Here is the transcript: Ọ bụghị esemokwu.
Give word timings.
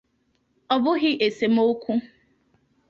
Ọ 0.73 0.75
bụghị 0.83 1.11
esemokwu. 1.25 1.93